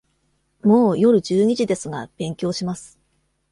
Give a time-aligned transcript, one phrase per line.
[0.63, 2.99] もう夜十二時ですが、勉強します。